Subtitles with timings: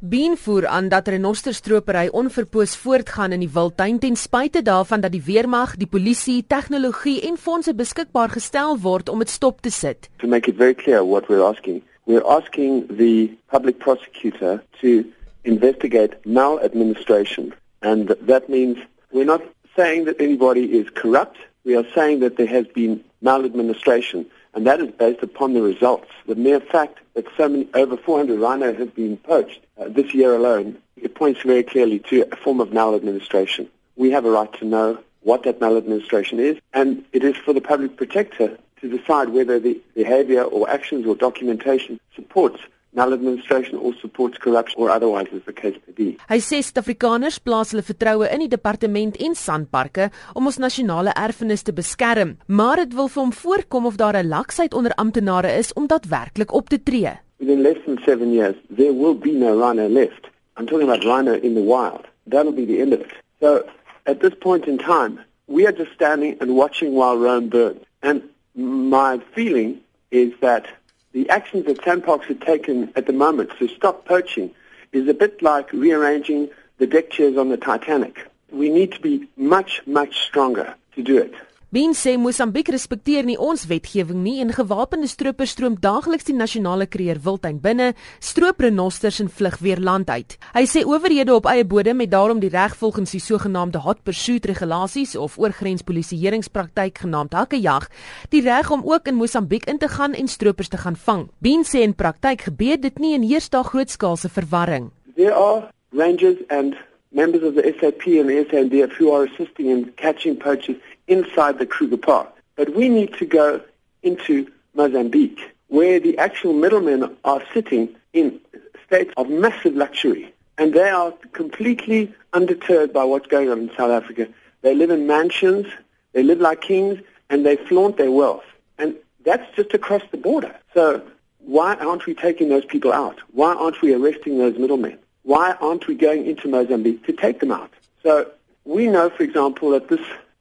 [0.00, 5.22] Bean voer aan dat renosterstropery onverpoos voortgaan in die Wildtuin ten spyte daarvan dat die
[5.26, 10.08] weermag, die polisie, tegnologie en fondse beskikbaar gestel word om dit stop te sit.
[10.22, 15.02] To make it very clear what we're asking, we're asking the public prosecutor to
[15.42, 17.52] investigate maladministration
[17.82, 18.78] and that means
[19.10, 19.42] we're not
[19.74, 24.80] saying that anybody is corrupt, we are saying that there has been maladministration and that
[24.80, 26.10] is based upon the results.
[26.26, 30.34] The mere fact that so many, over 400 rhino have been poached uh, this year
[30.34, 33.68] alone, it points very clearly to a form of maladministration.
[33.96, 37.60] We have a right to know what that maladministration is, and it is for the
[37.60, 42.60] public protector to decide whether the behavior or actions or documentation supports
[42.92, 46.08] maladministration or supports corruption or otherwise as the case may be.
[46.30, 51.66] Hy sê Suid-Afrikaners plaas hulle vertroue in die departement en sanparke om ons nasionale erfenis
[51.66, 55.72] te beskerm, maar dit wil vir hom voorkom of daar 'n laksheid onder amptenare is
[55.72, 57.18] om daadwerklik op te tree.
[57.38, 60.26] Within less than 7 years, there will be no rhino left.
[60.56, 62.06] I'm talking about rhino in the wild.
[62.26, 63.12] That'll be the end of it.
[63.40, 63.68] So,
[64.06, 67.84] at this point in time, we are just standing and watching while Rome burns.
[68.02, 68.22] And
[68.54, 70.66] my feeling is that
[71.12, 74.50] the actions that Sandparks have taken at the moment to stop poaching
[74.92, 78.26] is a bit like rearranging the deck chairs on the Titanic.
[78.50, 81.34] We need to be much, much stronger to do it.
[81.68, 86.86] Bean sê Mosambiek respekteer nie ons wetgewing nie en gewapende stroopers stroom daagliks die nasionale
[86.88, 87.90] kreer wildtuin binne,
[88.24, 90.38] stroop renosters en vlug weer land uit.
[90.54, 94.48] Hy sê owerhede op eie bodem het daarom die reg volgens die sogenaamde hot pursuit
[94.48, 97.90] regulasies of oorgrenspolisieeringspraktyk genaamd hakkejag,
[98.32, 101.28] die reg om ook in Mosambiek in te gaan en stroopers te gaan vang.
[101.44, 104.88] Bean sê in praktyk gebeur dit nie en heers daar grootskaalse verwarring.
[105.20, 106.80] There are rangers and
[107.12, 111.66] members of the SAP and the SANDF who are assisting in catching poachers inside the
[111.66, 112.32] Kruger Park.
[112.56, 113.62] But we need to go
[114.02, 118.40] into Mozambique, where the actual middlemen are sitting in
[118.86, 120.34] states of massive luxury.
[120.56, 124.28] And they are completely undeterred by what's going on in South Africa.
[124.62, 125.66] They live in mansions,
[126.12, 126.98] they live like kings,
[127.30, 128.44] and they flaunt their wealth.
[128.78, 130.54] And that's just across the border.
[130.74, 131.02] So
[131.38, 133.20] why aren't we taking those people out?
[133.32, 134.98] Why aren't we arresting those middlemen?
[135.28, 137.70] Why aren't we going into Mozambique to take them out?
[138.02, 138.30] So
[138.64, 140.00] we know, for example, that this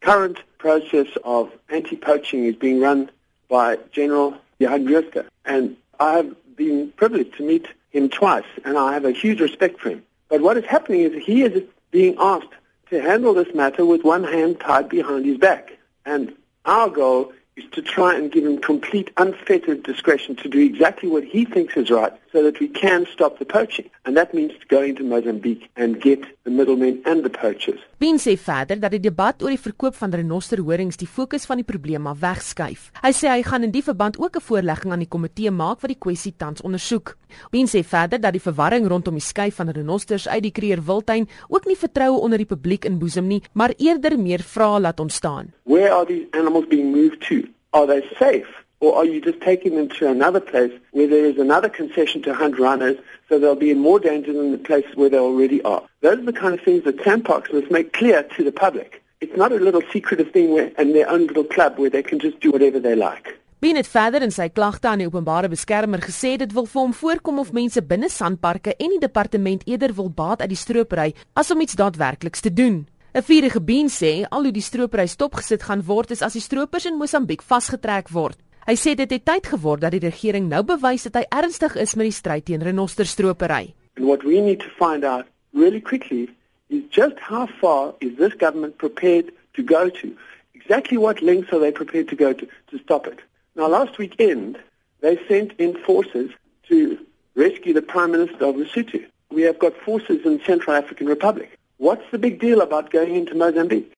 [0.00, 3.10] current process of anti-poaching is being run
[3.48, 5.26] by General Johan Rüster.
[5.44, 9.80] And I have been privileged to meet him twice, and I have a huge respect
[9.80, 10.04] for him.
[10.28, 12.54] But what is happening is he is being asked
[12.90, 15.72] to handle this matter with one hand tied behind his back.
[16.06, 21.08] And our goal is to try and give him complete unfettered discretion to do exactly
[21.08, 23.90] what he thinks is right so that we can stop the poaching.
[24.04, 27.80] And that means going to Mozambique and get the middlemen and the poachers.
[27.98, 31.66] Bean sê verder dat die debat oor die verkoop van renosterhorings die fokus van die
[31.66, 32.90] probleem af wegskuif.
[33.02, 35.90] Hy sê hy gaan in die verband ook 'n voorlegging aan die komitee maak wat
[35.90, 37.16] die kwessie tans ondersoek.
[37.50, 41.28] Bean sê verder dat die verwarring rondom die skuif van renosters uit die Kruger Wildtuin
[41.48, 45.52] ook nie vertroue onder die publiek inboesem nie, maar eerder meer vrae laat ontstaan.
[45.64, 47.42] Where are these animals being moved to?
[47.70, 48.48] Are they safe?
[48.80, 52.34] Or are you just taking them to another place where there is another concession to
[52.34, 52.96] hunt rhinos
[53.28, 55.82] so they'll be in more danger than the place where they already are?
[56.00, 59.02] Those are the kind of things that sandparks must make clear to the public.
[59.20, 62.20] It's not a little secretive thing where, and their own little club where they can
[62.20, 63.34] just do whatever they like.
[63.58, 66.92] Bean het verder in sy klagte aan die openbare beskermer gesê dit wil vir hom
[66.94, 71.50] voorkom of mense binne sandparke en die departement eerder wil baat uit die stropery as
[71.50, 72.86] om iets daadwerkliks te doen.
[73.18, 76.86] 'n Vierige Bean sê al hoe die stropery stopgesit gaan word is as die stropers
[76.86, 78.38] in Mosambiek vasgetrek word.
[78.68, 81.94] Hy sê dit het tyd geword dat die regering nou bewys dat hy ernstig is
[81.96, 83.72] met die stryd teen renosterstropery.
[83.96, 85.24] And what we need to find out
[85.54, 86.28] really quickly
[86.68, 90.12] is just how far is this government prepared to go to?
[90.52, 93.24] Exactly what lengths are they prepared to go to to stop it?
[93.56, 94.58] Now last weekend
[95.00, 96.28] they sent in forces
[96.68, 96.98] to
[97.36, 99.00] rescue the Prime Minister of Lesotho.
[99.30, 101.56] We have got forces in Central African Republic.
[101.78, 103.96] What's the big deal about going into Mozambique?